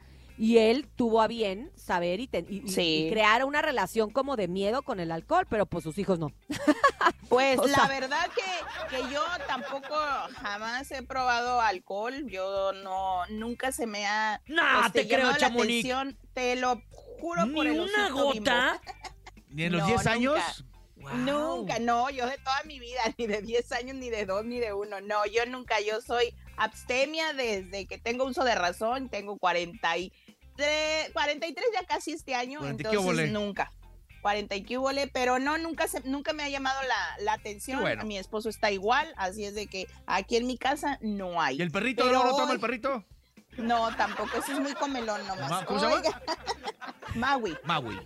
y 0.43 0.59
él 0.59 0.89
tuvo 0.97 1.23
a 1.23 1.29
bien 1.29 1.71
saber 1.77 2.19
y, 2.19 2.27
ten- 2.27 2.49
y- 2.51 2.65
y- 2.65 2.69
Sí. 2.69 3.07
y 3.07 3.11
crear 3.11 3.45
una 3.45 3.63
relación 3.63 4.11
como 4.11 4.35
de 4.35 4.49
miedo 4.49 4.83
con 4.83 4.99
el 4.99 5.13
alcohol, 5.13 5.47
pero 5.49 5.67
pues 5.67 5.85
sus 5.85 5.97
hijos 5.99 6.19
no. 6.19 6.33
Pues 7.29 7.59
O 7.61 7.67
la 7.69 7.87
verdad 7.87 8.27
que, 8.35 8.97
que 8.97 9.03
yo 9.13 9.23
tampoco 9.47 9.95
jamás 10.41 10.91
he 10.91 11.03
probado 11.05 11.61
alcohol, 11.61 12.27
yo 12.29 12.73
no, 12.73 13.25
nunca 13.31 13.71
se 13.71 13.87
me 13.87 14.05
ha 14.05 14.41
Nah, 14.49 14.87
este, 14.87 15.03
te 15.03 15.07
creo, 15.09 15.19
llamado 15.21 15.33
la 15.35 15.39
Chamonix. 15.39 15.85
atención, 15.85 16.19
te 16.35 16.57
lo 16.57 16.83
juro 16.91 17.43
por 17.55 17.65
Ni 17.65 17.75
el 17.75 17.81
una 17.81 18.11
gota. 18.11 18.81
Ni 19.49 19.63
en 19.65 19.73
los 19.73 19.83
No, 19.83 19.87
10 19.87 19.99
nunca. 19.99 20.11
años. 20.13 20.65
Wow. 20.97 21.15
Nunca, 21.17 21.79
no, 21.81 22.11
yo 22.11 22.27
de 22.27 22.37
toda 22.39 22.63
mi 22.65 22.79
vida, 22.79 23.01
ni 23.19 23.27
de 23.27 23.43
10 23.43 23.73
años, 23.73 23.97
ni 23.97 24.11
de 24.11 24.25
2, 24.27 24.45
ni 24.45 24.59
de 24.61 24.73
1, 24.73 25.01
no, 25.01 25.25
yo 25.27 25.47
nunca, 25.47 25.81
yo 25.81 26.01
soy 26.01 26.35
abstemia 26.57 27.33
desde 27.33 27.87
que 27.87 27.99
tengo 27.99 28.25
uso 28.25 28.45
de 28.45 28.55
razón, 28.55 29.09
tengo 29.09 29.37
43, 29.39 30.13
43 30.57 31.67
ya 31.75 31.87
casi 31.87 32.13
este 32.13 32.35
año, 32.35 32.59
40 32.61 32.83
y 32.83 32.85
qué 32.91 32.97
entonces 32.97 33.31
nunca. 33.33 33.73
40 34.23 34.55
y 34.57 34.77
huele, 34.77 35.09
pero 35.09 35.39
no, 35.41 35.59
nunca 35.59 35.89
se, 35.89 36.01
nunca 36.03 36.33
me 36.33 36.45
ha 36.45 36.49
llamado 36.49 36.81
la, 36.83 37.25
la 37.25 37.33
atención. 37.35 37.81
Bueno. 37.81 38.05
Mi 38.05 38.17
esposo 38.19 38.49
está 38.49 38.71
igual, 38.71 39.13
así 39.17 39.45
es 39.45 39.55
de 39.55 39.67
que 39.67 39.89
aquí 40.07 40.37
en 40.37 40.47
mi 40.47 40.57
casa 40.57 40.99
no 41.03 41.43
hay. 41.43 41.59
¿Y 41.59 41.63
el 41.63 41.73
perrito 41.73 42.05
Pero 42.05 42.19
no 42.21 42.25
lo 42.27 42.31
toma 42.31 42.45
hoy- 42.47 42.53
el 42.55 42.61
perrito? 42.61 43.05
No, 43.59 43.95
tampoco, 43.97 44.39
ese 44.39 44.53
es 44.53 44.61
muy 44.61 44.73
comelón 44.75 45.27
nomás. 45.27 45.65
¿cómo 45.65 45.79
se 45.79 45.87
llama? 45.87 45.97
Oiga, 45.97 46.23
Maui. 47.15 47.57
Maui. 47.65 48.01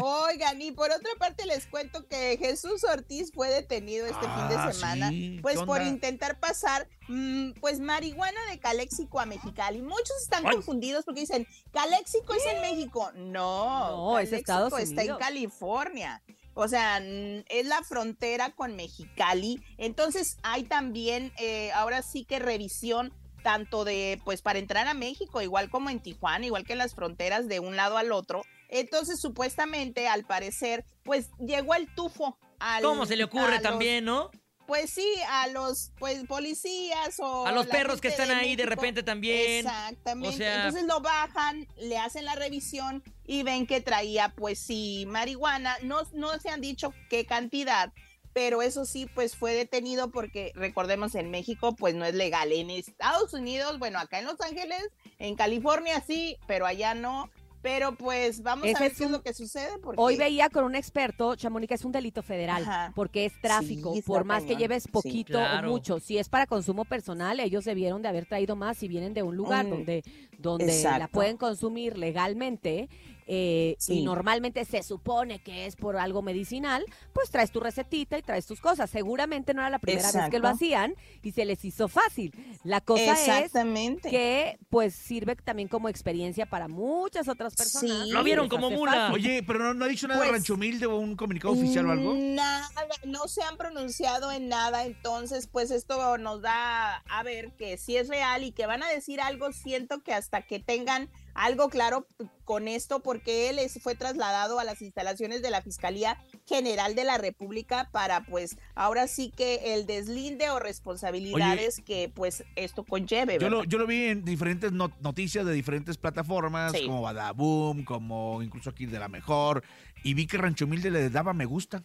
Oigan, 0.00 0.62
y 0.62 0.72
por 0.72 0.90
otra 0.90 1.10
parte 1.18 1.44
les 1.46 1.66
cuento 1.66 2.06
que 2.08 2.36
Jesús 2.38 2.84
Ortiz 2.84 3.32
fue 3.34 3.48
detenido 3.50 4.06
este 4.06 4.20
fin 4.20 4.30
Ah, 4.34 4.48
de 4.66 4.72
semana, 4.72 5.08
sí, 5.10 5.38
pues 5.42 5.58
¿qué 5.58 5.66
por 5.66 5.82
intentar 5.82 6.38
pasar, 6.38 6.88
mm, 7.08 7.52
pues 7.60 7.80
marihuana 7.80 8.40
de 8.50 8.58
Caléxico 8.58 9.20
a 9.20 9.26
Mexicali. 9.26 9.82
Muchos 9.82 10.16
están 10.22 10.46
Ay. 10.46 10.54
confundidos 10.54 11.04
porque 11.04 11.20
dicen, 11.20 11.46
Caléxico 11.72 12.32
es 12.34 12.46
en 12.46 12.60
México. 12.62 13.10
No, 13.14 14.12
No, 14.12 14.18
es 14.18 14.32
Estados 14.32 14.72
está 14.78 15.02
en 15.02 15.10
Unidos. 15.10 15.18
California. 15.18 16.22
O 16.54 16.68
sea, 16.68 17.00
mm, 17.00 17.44
es 17.48 17.66
la 17.66 17.82
frontera 17.82 18.50
con 18.54 18.76
Mexicali. 18.76 19.62
Entonces 19.78 20.38
hay 20.42 20.64
también, 20.64 21.32
eh, 21.38 21.72
ahora 21.72 22.02
sí 22.02 22.24
que 22.24 22.38
revisión 22.38 23.12
tanto 23.42 23.84
de, 23.84 24.20
pues 24.24 24.42
para 24.42 24.58
entrar 24.58 24.86
a 24.88 24.94
México, 24.94 25.42
igual 25.42 25.68
como 25.70 25.90
en 25.90 26.00
Tijuana, 26.00 26.46
igual 26.46 26.64
que 26.64 26.72
en 26.72 26.78
las 26.78 26.94
fronteras 26.94 27.48
de 27.48 27.60
un 27.60 27.76
lado 27.76 27.98
al 27.98 28.12
otro. 28.12 28.42
Entonces, 28.68 29.20
supuestamente, 29.20 30.08
al 30.08 30.24
parecer, 30.24 30.84
pues 31.02 31.28
llegó 31.38 31.74
el 31.74 31.92
tufo. 31.94 32.38
Al, 32.58 32.82
¿Cómo 32.82 33.06
se 33.06 33.16
le 33.16 33.24
ocurre 33.24 33.54
los- 33.54 33.62
también, 33.62 34.04
no? 34.04 34.30
Pues 34.66 34.90
sí, 34.90 35.06
a 35.28 35.48
los 35.48 35.90
pues 35.98 36.24
policías 36.24 37.18
o 37.18 37.44
A 37.46 37.52
los 37.52 37.66
perros 37.66 38.00
que 38.00 38.08
están 38.08 38.30
ahí 38.30 38.54
de 38.54 38.64
repente 38.64 39.02
también. 39.02 39.66
Exactamente. 39.66 40.28
O 40.28 40.32
sea- 40.32 40.56
Entonces 40.64 40.84
lo 40.86 41.00
bajan, 41.00 41.66
le 41.78 41.98
hacen 41.98 42.24
la 42.24 42.36
revisión 42.36 43.02
y 43.26 43.42
ven 43.42 43.66
que 43.66 43.80
traía, 43.80 44.28
pues 44.30 44.60
sí, 44.60 45.04
marihuana. 45.08 45.76
No, 45.82 46.02
no 46.14 46.38
se 46.38 46.48
han 46.48 46.60
dicho 46.60 46.94
qué 47.10 47.26
cantidad, 47.26 47.92
pero 48.32 48.62
eso 48.62 48.84
sí, 48.84 49.06
pues 49.14 49.36
fue 49.36 49.54
detenido 49.54 50.10
porque 50.10 50.52
recordemos 50.54 51.14
en 51.14 51.30
México 51.30 51.74
pues 51.76 51.94
no 51.94 52.04
es 52.04 52.14
legal. 52.14 52.52
En 52.52 52.70
Estados 52.70 53.32
Unidos, 53.34 53.78
bueno, 53.78 53.98
acá 53.98 54.18
en 54.18 54.24
Los 54.26 54.40
Ángeles, 54.40 54.88
en 55.18 55.34
California 55.36 56.02
sí, 56.06 56.36
pero 56.46 56.66
allá 56.66 56.94
no. 56.94 57.30
Pero 57.62 57.94
pues 57.94 58.42
vamos 58.42 58.66
Ese 58.66 58.76
a 58.76 58.80
ver 58.80 58.90
es 58.90 58.98
qué 58.98 59.04
es 59.04 59.10
lo 59.12 59.22
que 59.22 59.32
sucede. 59.32 59.78
Porque... 59.80 60.00
Hoy 60.02 60.16
veía 60.16 60.48
con 60.50 60.64
un 60.64 60.74
experto, 60.74 61.36
Chamonix, 61.36 61.70
es 61.74 61.84
un 61.84 61.92
delito 61.92 62.20
federal, 62.20 62.62
Ajá. 62.62 62.92
porque 62.96 63.24
es 63.24 63.40
tráfico, 63.40 63.94
Sí, 63.94 64.02
por 64.02 64.24
más 64.24 64.42
que 64.42 64.56
lleves 64.56 64.82
Sí. 64.82 64.88
poquito 64.88 65.34
Claro. 65.38 65.68
o 65.68 65.70
mucho. 65.70 66.00
Si 66.00 66.18
es 66.18 66.28
para 66.28 66.46
consumo 66.48 66.84
personal, 66.84 67.38
ellos 67.38 67.64
debieron 67.64 68.02
de 68.02 68.08
haber 68.08 68.26
traído 68.26 68.56
más 68.56 68.78
si 68.78 68.88
vienen 68.88 69.14
de 69.14 69.22
un 69.22 69.36
lugar 69.36 69.66
Mm, 69.66 69.70
donde, 69.70 70.02
donde 70.40 70.82
la 70.82 71.06
pueden 71.06 71.36
consumir 71.36 71.96
legalmente. 71.98 72.88
Eh, 73.26 73.76
Y 73.88 74.02
normalmente 74.02 74.64
se 74.64 74.82
supone 74.82 75.40
que 75.42 75.66
es 75.66 75.76
por 75.76 75.96
algo 75.96 76.22
medicinal, 76.22 76.84
pues 77.12 77.30
traes 77.30 77.50
tu 77.50 77.60
recetita 77.60 78.18
y 78.18 78.22
traes 78.22 78.46
tus 78.46 78.60
cosas. 78.60 78.90
Seguramente 78.90 79.54
no 79.54 79.60
era 79.62 79.70
la 79.70 79.78
primera 79.78 80.10
vez 80.12 80.30
que 80.30 80.38
lo 80.38 80.48
hacían 80.48 80.94
y 81.22 81.32
se 81.32 81.44
les 81.44 81.64
hizo 81.64 81.88
fácil. 81.88 82.32
La 82.64 82.80
cosa 82.80 83.12
es 83.12 83.28
Exactamente. 83.28 84.10
que 84.10 84.58
pues 84.70 84.94
sirve 84.94 85.36
también 85.36 85.68
como 85.68 85.88
experiencia 85.88 86.46
para 86.46 86.68
muchas 86.68 87.28
otras 87.28 87.54
personas. 87.54 88.06
Sí. 88.06 88.10
Lo 88.12 88.22
vieron 88.24 88.48
como 88.48 88.70
mula. 88.70 88.92
fácil. 88.92 89.14
Oye, 89.14 89.42
pero 89.46 89.58
no, 89.60 89.74
no 89.74 89.84
ha 89.84 89.88
dicho 89.88 90.08
nada 90.08 90.20
de 90.20 90.26
Pues- 90.28 90.38
Rancho 90.38 90.54
Humilde 90.54 90.86
o 90.86 90.96
un 90.98 91.16
comunicado 91.16 91.54
oficial 91.54 91.86
o 91.86 91.92
algo. 91.92 92.14
Nada, 92.14 92.68
no 93.04 93.28
se 93.28 93.42
han 93.42 93.56
pronunciado 93.56 94.30
en 94.32 94.48
nada, 94.48 94.84
entonces 94.84 95.46
pues 95.46 95.70
esto 95.70 96.18
nos 96.18 96.42
da 96.42 96.96
a 97.08 97.22
ver 97.22 97.52
que 97.52 97.76
sí 97.78 97.96
es 97.96 98.08
real 98.08 98.44
y 98.44 98.52
que 98.52 98.66
van 98.66 98.82
a 98.82 98.88
decir 98.88 99.20
algo, 99.20 99.52
siento 99.52 100.02
que 100.02 100.12
hasta 100.14 100.42
que 100.42 100.58
tengan 100.60 101.08
algo 101.34 101.68
claro 101.68 102.06
con 102.44 102.68
esto, 102.68 103.00
porque 103.00 103.48
él 103.50 103.58
es- 103.58 103.80
fue 103.82 103.94
trasladado 103.94 104.58
a 104.58 104.64
las 104.64 104.82
instalaciones 104.82 105.42
de 105.42 105.50
la 105.50 105.62
Fiscalía 105.62 106.18
General 106.46 106.94
de 106.94 107.04
la 107.04 107.18
República 107.18 107.88
para 107.92 108.24
pues 108.24 108.56
ahora 108.74 109.06
sí 109.08 109.32
que 109.34 109.74
el 109.74 109.86
deslinde 109.86 110.50
o 110.50 110.58
responsabilidades 110.58 111.80
que 111.84 112.10
pues 112.14 112.44
esto 112.56 112.84
conlleve. 112.84 113.38
Yo 113.40 113.48
lo, 113.50 113.64
yo 113.64 113.78
lo 113.78 113.86
vi 113.86 114.04
en 114.06 114.24
diferentes 114.24 114.72
not- 114.72 114.98
noticias 115.00 115.46
de 115.46 115.52
diferentes 115.52 115.96
plataformas, 115.96 116.72
Sí. 116.72 116.86
como 116.86 117.02
Badaboom, 117.02 117.84
como 117.84 118.42
incluso 118.42 118.70
aquí 118.70 118.86
de 118.86 118.98
La 118.98 119.08
Mejor, 119.08 119.62
y 120.02 120.14
vi 120.14 120.26
que 120.26 120.36
Rancho 120.38 120.64
Humilde 120.66 120.90
le 120.90 121.10
daba 121.10 121.32
me 121.32 121.44
gusta. 121.46 121.82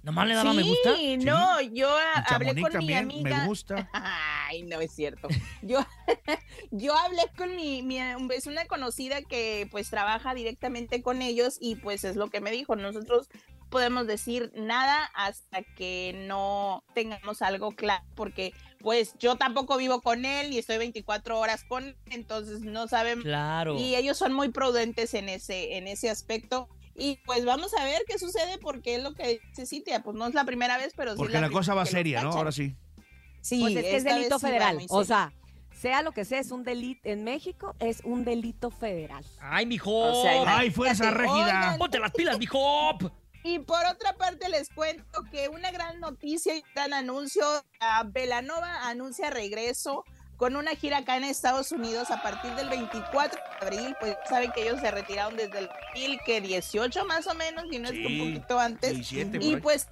¿Nomás 0.00 0.28
le 0.28 0.34
daba 0.34 0.52
sí, 0.52 0.56
me 0.56 0.62
gusta? 0.62 0.90
no, 1.24 1.60
yo 1.60 1.90
hablé 2.28 2.60
con 2.62 2.70
también, 2.70 3.08
mi 3.08 3.14
amiga. 3.18 3.38
me 3.40 3.46
gusta. 3.46 3.90
Ay, 4.48 4.62
no 4.62 4.80
es 4.80 4.92
cierto. 4.92 5.28
Yo, 5.62 5.80
yo 6.70 6.96
hablé 6.96 7.22
con 7.36 7.54
mi, 7.54 7.82
mi, 7.82 7.98
es 8.34 8.46
una 8.46 8.64
conocida 8.66 9.22
que 9.22 9.68
pues 9.70 9.90
trabaja 9.90 10.34
directamente 10.34 11.02
con 11.02 11.20
ellos 11.20 11.58
y 11.60 11.76
pues 11.76 12.04
es 12.04 12.16
lo 12.16 12.30
que 12.30 12.40
me 12.40 12.50
dijo. 12.50 12.74
Nosotros 12.74 13.28
podemos 13.68 14.06
decir 14.06 14.50
nada 14.54 15.10
hasta 15.14 15.62
que 15.62 16.24
no 16.26 16.82
tengamos 16.94 17.42
algo 17.42 17.72
claro, 17.72 18.04
porque 18.14 18.54
pues 18.80 19.14
yo 19.18 19.36
tampoco 19.36 19.76
vivo 19.76 20.00
con 20.00 20.24
él 20.24 20.52
y 20.52 20.58
estoy 20.58 20.78
24 20.78 21.38
horas 21.38 21.64
con 21.64 21.84
él, 21.84 21.96
entonces 22.06 22.60
no 22.60 22.88
sabemos. 22.88 23.24
Claro. 23.24 23.76
Y 23.78 23.96
ellos 23.96 24.16
son 24.16 24.32
muy 24.32 24.48
prudentes 24.48 25.12
en 25.14 25.28
ese, 25.28 25.76
en 25.76 25.86
ese 25.88 26.08
aspecto. 26.08 26.68
Y 26.94 27.20
pues 27.26 27.44
vamos 27.44 27.72
a 27.74 27.84
ver 27.84 28.02
qué 28.08 28.18
sucede 28.18 28.58
porque 28.58 28.96
es 28.96 29.02
lo 29.02 29.14
que 29.14 29.40
dice 29.50 29.66
Cintia, 29.66 30.02
pues 30.02 30.16
no 30.16 30.26
es 30.26 30.34
la 30.34 30.44
primera 30.44 30.78
vez, 30.78 30.94
pero 30.96 31.12
sí 31.12 31.18
Porque 31.18 31.34
la 31.34 31.42
la 31.42 31.50
cosa 31.50 31.74
va 31.74 31.86
seria, 31.86 32.22
¿no? 32.22 32.32
Ahora 32.32 32.50
sí. 32.50 32.74
Sí, 33.40 33.60
Pues 33.60 33.76
es 33.76 34.04
que 34.04 34.10
delito 34.10 34.38
federal. 34.38 34.78
O 34.88 35.04
sea, 35.04 35.32
sea 35.78 36.02
lo 36.02 36.12
que 36.12 36.24
sea, 36.24 36.40
es 36.40 36.50
un 36.50 36.64
delito. 36.64 37.00
En 37.04 37.24
México 37.24 37.74
es 37.78 38.00
un 38.04 38.24
delito 38.24 38.70
federal. 38.70 39.24
Ay, 39.40 39.66
mijo. 39.66 39.92
O 39.92 40.22
sea, 40.22 40.58
¡Ay, 40.58 40.70
fuerza 40.70 41.10
régida! 41.10 41.76
Ponte 41.78 41.98
las 41.98 42.12
pilas, 42.12 42.38
mijo. 42.38 42.96
Y 43.44 43.60
por 43.60 43.84
otra 43.86 44.14
parte 44.14 44.48
les 44.48 44.68
cuento 44.68 45.22
que 45.30 45.48
una 45.48 45.70
gran 45.70 46.00
noticia 46.00 46.56
y 46.56 46.62
gran 46.74 46.92
anuncio, 46.92 47.44
a 47.80 48.02
Belanova 48.04 48.88
anuncia 48.88 49.30
regreso 49.30 50.04
con 50.36 50.54
una 50.54 50.74
gira 50.76 50.98
acá 50.98 51.16
en 51.16 51.24
Estados 51.24 51.72
Unidos 51.72 52.10
a 52.10 52.22
partir 52.22 52.52
del 52.54 52.68
24 52.68 53.40
de 53.60 53.66
abril, 53.66 53.96
pues 54.00 54.16
saben 54.28 54.52
que 54.52 54.62
ellos 54.62 54.80
se 54.80 54.90
retiraron 54.90 55.36
desde 55.36 55.58
el 55.58 55.68
2018 55.94 57.04
más 57.06 57.26
o 57.26 57.34
menos, 57.34 57.64
y 57.72 57.78
no 57.78 57.88
es 57.88 57.94
que 57.94 58.06
un 58.06 58.34
poquito 58.34 58.58
antes. 58.58 58.94
17 58.94 59.38
por 59.38 59.42
Y 59.42 59.56
pues, 59.56 59.88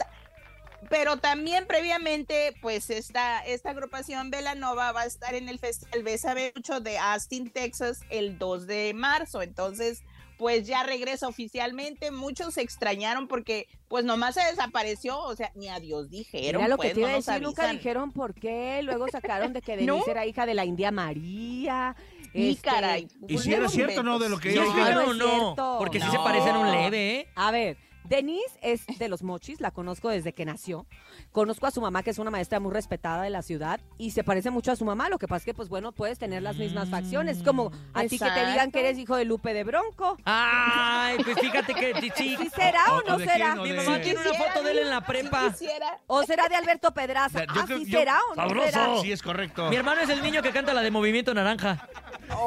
pero 0.88 1.16
también 1.16 1.66
previamente, 1.66 2.54
pues 2.60 2.90
esta, 2.90 3.44
esta 3.44 3.70
agrupación 3.70 4.30
Belanova 4.30 4.92
va 4.92 5.02
a 5.02 5.06
estar 5.06 5.34
en 5.34 5.48
el 5.48 5.58
Festival 5.58 6.02
Bésame 6.02 6.52
Mucho 6.54 6.80
de 6.80 6.98
Austin, 6.98 7.50
Texas, 7.50 8.00
el 8.10 8.38
2 8.38 8.66
de 8.66 8.92
marzo. 8.94 9.42
Entonces, 9.42 10.02
pues 10.38 10.66
ya 10.66 10.82
regresa 10.82 11.28
oficialmente. 11.28 12.10
Muchos 12.10 12.54
se 12.54 12.62
extrañaron 12.62 13.28
porque, 13.28 13.68
pues 13.88 14.04
nomás 14.04 14.34
se 14.34 14.44
desapareció, 14.44 15.18
o 15.18 15.34
sea, 15.34 15.50
ni 15.54 15.68
adiós 15.68 16.10
dijeron. 16.10 16.60
Era 16.60 16.68
lo 16.68 16.76
pues, 16.76 16.88
que 16.88 16.94
te 16.94 17.00
iba 17.00 17.10
no 17.10 17.16
decir, 17.16 17.42
nunca 17.42 17.68
dijeron 17.68 18.12
por 18.12 18.34
qué. 18.34 18.80
Luego 18.82 19.08
sacaron 19.08 19.52
de 19.52 19.62
que 19.62 19.72
Denise 19.76 19.86
¿No? 19.86 20.04
era 20.06 20.26
hija 20.26 20.46
de 20.46 20.54
la 20.54 20.64
India 20.64 20.90
María. 20.90 21.96
Y 22.32 22.50
este, 22.50 22.68
caray. 22.68 23.08
Y 23.28 23.38
si 23.38 23.54
era 23.54 23.68
cierto, 23.68 24.02
¿no? 24.02 24.18
De 24.18 24.28
lo 24.28 24.38
que 24.38 24.52
¿Sí 24.52 24.58
ella 24.58 24.90
es 24.90 24.94
No, 24.94 25.14
no. 25.14 25.76
Porque 25.78 26.00
sí 26.00 26.06
se 26.10 26.18
parecen 26.18 26.56
un 26.56 26.70
leve, 26.70 27.20
¿eh? 27.20 27.28
A 27.34 27.50
ver, 27.50 27.78
Denise 28.08 28.58
es 28.62 28.86
de 28.98 29.08
los 29.08 29.22
mochis, 29.22 29.60
la 29.60 29.70
conozco 29.70 30.08
desde 30.08 30.32
que 30.32 30.44
nació. 30.44 30.86
Conozco 31.32 31.66
a 31.66 31.70
su 31.70 31.80
mamá, 31.80 32.02
que 32.02 32.10
es 32.10 32.18
una 32.18 32.30
maestra 32.30 32.60
muy 32.60 32.72
respetada 32.72 33.22
de 33.22 33.30
la 33.30 33.42
ciudad, 33.42 33.80
y 33.98 34.10
se 34.12 34.22
parece 34.24 34.50
mucho 34.50 34.72
a 34.72 34.76
su 34.76 34.84
mamá. 34.84 35.08
Lo 35.08 35.18
que 35.18 35.26
pasa 35.28 35.38
es 35.38 35.44
que, 35.44 35.54
pues 35.54 35.68
bueno, 35.68 35.92
puedes 35.92 36.18
tener 36.18 36.42
las 36.42 36.56
mismas 36.56 36.88
facciones. 36.88 37.42
Como 37.42 37.72
a 37.94 38.02
ti 38.04 38.18
que 38.18 38.30
te 38.30 38.46
digan 38.46 38.70
que 38.70 38.80
eres 38.80 38.98
hijo 38.98 39.16
de 39.16 39.24
Lupe 39.24 39.52
de 39.54 39.64
Bronco. 39.64 40.16
Ay, 40.24 41.18
pues 41.24 41.38
fíjate 41.38 41.74
que 41.74 41.94
sí, 42.00 42.10
sí. 42.16 42.36
¿Sí 42.40 42.50
será 42.54 42.84
o, 42.92 43.02
no 43.08 43.18
de 43.18 43.24
será? 43.26 43.46
quién, 43.54 43.58
o 43.58 43.62
Mi 43.62 43.70
de- 43.70 43.76
mamá 43.76 44.00
tiene 44.00 44.20
una 44.20 44.34
foto 44.34 44.62
de 44.62 44.70
él 44.72 44.78
en 44.78 44.90
la 44.90 45.00
Si 45.00 45.06
prepa. 45.06 45.50
quisiera. 45.50 45.98
¿O 46.06 46.22
será 46.24 46.48
de 46.48 46.56
Alberto 46.56 46.92
Pedraza? 46.94 47.44
Yo 47.44 47.60
¿Ah, 47.62 47.66
yo- 47.68 47.84
será 47.98 48.18
o 48.30 48.34
no 48.34 48.42
Sabroso. 48.42 48.68
será? 48.70 48.98
Sí, 49.02 49.12
es 49.12 49.22
correcto. 49.22 49.68
Mi 49.70 49.76
hermano 49.76 50.00
es 50.02 50.08
el 50.10 50.22
niño 50.22 50.42
que 50.42 50.50
canta 50.52 50.72
la 50.74 50.82
de 50.82 50.90
Movimiento 50.90 51.34
Naranja. 51.34 51.88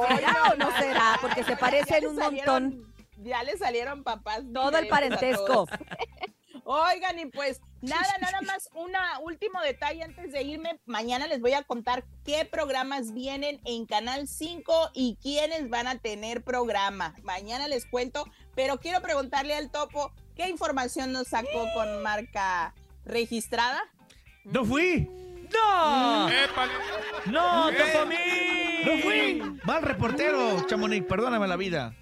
¿Será 0.08 0.36
o 0.51 0.56
no 0.58 0.72
será? 0.78 1.18
Porque 1.22 1.44
se 1.44 1.56
parecen 1.58 2.08
un 2.08 2.16
salieron- 2.18 2.63
montón. 2.63 2.88
Ya 3.22 3.44
le 3.44 3.58
salieron 3.58 4.04
papás. 4.04 4.44
Todo 4.54 4.78
el 4.78 4.88
parentesco. 4.88 5.68
Oigan, 6.64 7.18
y 7.18 7.26
pues 7.26 7.62
nada, 7.82 8.08
nada 8.22 8.42
más 8.42 8.70
un 8.74 8.92
último 9.24 9.60
detalle 9.62 10.04
antes 10.04 10.32
de 10.32 10.44
irme. 10.44 10.80
Mañana 10.86 11.26
les 11.26 11.42
voy 11.42 11.54
a 11.54 11.64
contar 11.64 12.06
qué 12.24 12.46
programas 12.46 13.12
vienen 13.14 13.60
en 13.66 13.88
Canal 13.88 14.28
5 14.28 14.92
y 14.94 15.18
quiénes 15.20 15.70
van 15.70 15.88
a 15.88 15.98
tener 15.98 16.44
programa. 16.44 17.16
Mañana 17.24 17.68
les 17.68 17.88
cuento, 17.88 18.26
pero 18.56 18.78
quiero 18.80 19.02
preguntarle 19.02 19.56
al 19.56 19.72
topo 19.72 20.14
qué 20.36 20.48
información 20.48 21.12
nos 21.12 21.30
sacó 21.30 21.66
con 21.74 22.04
marca 22.04 22.76
registrada. 23.04 23.82
¡No 24.44 24.64
fui! 24.64 25.10
¡No! 25.52 26.30
¡No, 27.26 27.72
Topomí! 27.72 28.16
¡No 28.86 28.98
fui! 29.00 29.60
Mal 29.64 29.82
reportero, 29.82 30.66
Chamonix, 30.68 31.06
perdóname 31.08 31.48
la 31.48 31.56
vida. 31.56 31.96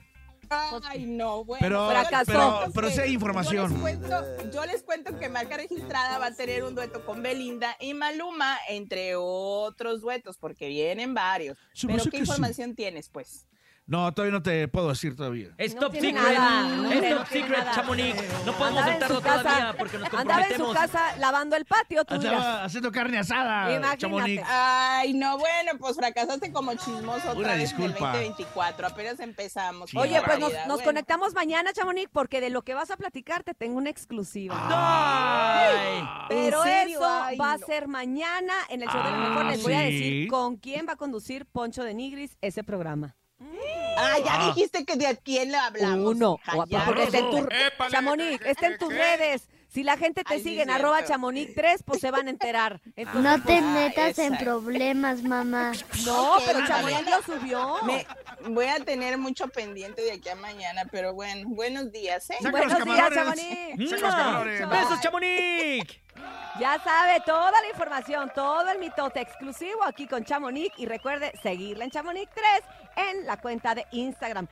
Ay, 0.50 1.06
no, 1.06 1.44
bueno. 1.44 1.60
Pero- 1.62 1.90
Fracasó. 1.90 2.26
pero- 2.26 2.60
pero 2.74 2.90
sí 2.92 3.00
hay 3.02 3.14
información. 3.14 3.70
Yo 3.70 3.86
les, 3.88 3.98
cuento, 3.98 4.52
yo 4.52 4.66
les 4.66 4.84
cuento 4.84 5.18
que 5.20 5.30
Marca 5.30 5.58
Registrada 5.58 6.18
va 6.20 6.28
a 6.28 6.36
tener 6.36 6.64
un 6.64 6.76
dueto 6.76 7.06
con 7.06 7.24
Belinda 7.24 7.76
y 7.80 7.94
Maluma, 7.94 8.58
entre 8.70 9.16
otros 9.16 10.02
duetos, 10.02 10.38
porque 10.38 10.68
vienen 10.68 11.14
varios. 11.14 11.58
Pero 11.82 12.04
¿qué 12.06 12.12
sí. 12.12 12.18
información 12.18 12.76
tienes, 12.76 13.10
pues? 13.10 13.47
No, 13.90 14.14
todavía 14.14 14.34
no 14.34 14.44
te 14.44 14.68
puedo 14.68 14.90
decir 14.90 15.16
todavía. 15.16 15.48
Es 15.58 15.74
No 15.74 15.80
top 15.80 15.94
tiene 15.94 16.10
secret. 16.12 16.38
nada, 16.38 16.62
no 16.76 16.92
es 16.92 17.10
top 17.10 17.20
no 17.20 17.26
secret, 17.26 17.60
nada. 17.60 17.72
Chamonix. 17.72 18.16
No 18.46 18.52
podemos 18.52 18.82
Andaba 18.82 19.08
soltarlo 19.08 19.22
todavía 19.22 19.76
porque 19.78 19.98
nos 19.98 20.14
Andaba 20.14 20.42
en 20.42 20.58
su 20.58 20.64
comprometemos. 20.64 20.76
casa 20.92 21.18
lavando 21.20 21.56
el 21.56 21.64
patio, 21.66 22.04
tú 22.04 22.20
dirás. 22.20 22.34
Estaba 22.38 22.64
haciendo 22.66 22.92
carne 22.92 23.18
asada, 23.20 23.64
Imagínate. 23.72 23.98
Chamonix. 23.98 24.44
Ay, 24.46 25.14
no, 25.14 25.38
bueno, 25.38 25.72
pues 25.80 25.96
fracasaste 25.96 26.52
como 26.52 26.74
chismoso 26.74 27.30
otra 27.30 27.34
Una 27.34 27.48
vez 27.54 27.56
en 27.56 27.62
el 27.62 27.88
disculpa. 27.88 28.08
2024. 28.12 28.88
Apenas 28.88 29.20
empezamos. 29.22 29.90
Sí, 29.90 29.98
Oye, 29.98 30.10
pues 30.22 30.38
nos, 30.38 30.40
barbaridad. 30.52 30.66
nos 30.68 30.76
Bueno, 30.78 30.86
conectamos 30.86 31.34
mañana, 31.34 31.72
Chamonix, 31.72 32.10
porque 32.12 32.42
de 32.42 32.50
lo 32.50 32.64
que 32.64 32.74
vas 32.74 32.92
a 32.92 32.98
platicar 32.98 33.44
te 33.44 33.54
tengo 33.54 33.78
una 33.78 33.90
exclusiva. 33.90 34.56
¡Ay! 35.18 36.04
Pero 36.28 36.66
¿En 36.66 36.72
serio? 36.72 37.00
eso 37.00 37.22
Ay, 37.24 37.38
va 37.38 37.54
a 37.54 37.58
ser 37.58 37.88
mañana 37.88 38.54
en 38.70 38.82
el 38.82 38.90
show 38.90 39.02
de 39.02 39.10
la 39.12 39.16
Ah, 39.16 39.30
mejor. 39.30 39.46
Les 39.46 39.64
voy 39.64 39.74
a 39.74 39.80
decir 39.80 40.28
con 40.28 40.58
quién 40.58 40.86
va 40.88 40.94
a 40.94 40.98
conducir 40.98 41.46
Poncho 41.46 41.84
de 41.84 41.94
Nigris 41.94 42.38
ese 42.42 42.64
programa. 42.66 43.16
Ah, 43.98 44.18
ya 44.24 44.34
Ah. 44.34 44.48
dijiste 44.48 44.86
que 44.86 44.96
de 44.96 45.18
quién 45.24 45.52
le 45.52 45.58
hablamos. 45.58 46.16
Uno. 46.16 46.40
porque 46.86 47.04
está 47.04 47.18
en 47.20 47.30
tu, 47.32 47.38
Épale. 47.38 47.92
Chamonix, 47.92 48.46
está 48.46 48.68
en 48.68 48.78
tus 48.78 48.94
redes. 48.94 49.48
Si 49.70 49.84
la 49.84 49.98
gente 49.98 50.24
te 50.24 50.36
Ay, 50.36 50.42
sigue 50.44 50.62
en 50.62 50.70
arroba 50.70 51.04
chamonix 51.04 51.54
3, 51.54 51.84
pues 51.84 52.00
se 52.00 52.10
van 52.10 52.28
a 52.28 52.30
enterar. 52.30 52.80
Entonces, 52.96 53.22
No 53.22 53.36
te 53.38 53.60
pues, 53.60 53.64
metas 53.64 54.18
en 54.20 54.38
problemas, 54.38 55.24
mamá. 55.24 55.74
no, 56.06 56.38
pero. 56.46 56.66
Chamonix 56.66 57.06
lo 57.10 57.22
subió. 57.22 57.76
Me, 57.84 58.08
voy 58.50 58.66
a 58.66 58.80
tener 58.80 59.18
mucho 59.18 59.48
pendiente 59.50 60.02
de 60.02 60.14
aquí 60.14 60.30
a 60.30 60.36
mañana, 60.36 60.84
pero 60.90 61.14
bueno, 61.14 61.50
buenos 61.50 61.92
días, 61.92 62.30
¿eh? 62.30 62.38
Buenos 62.50 62.84
días. 62.86 63.14
Chamonix. 63.14 63.78
¡Besos, 64.70 65.02
Chamonix! 65.02 66.00
Ya 66.60 66.80
sabe 66.84 67.20
toda 67.24 67.52
la 67.52 67.70
información, 67.70 68.32
todo 68.34 68.72
el 68.72 68.80
mitote 68.80 69.22
exclusivo 69.22 69.84
aquí 69.84 70.08
con 70.08 70.24
Chamonix. 70.24 70.74
Y 70.78 70.86
recuerde 70.86 71.32
seguirla 71.44 71.84
en 71.84 71.92
Chamonix 71.92 72.30
3 72.34 73.10
en 73.10 73.26
la 73.26 73.38
cuenta 73.38 73.76
de 73.76 73.86
Instagram. 73.92 74.46